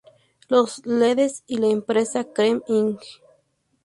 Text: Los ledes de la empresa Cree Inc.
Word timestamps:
Los 0.49 0.83
ledes 0.87 1.45
de 1.45 1.59
la 1.59 1.67
empresa 1.67 2.23
Cree 2.23 2.59
Inc. 2.65 3.03